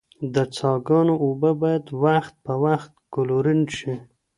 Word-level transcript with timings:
د 0.33 0.35
څاه 0.55 0.77
ګانو 0.87 1.13
اوبه 1.25 1.51
باید 1.61 1.85
وخت 2.03 2.33
په 2.45 2.53
وخت 2.65 2.91
کلورین 3.13 3.61
شي. 3.77 3.93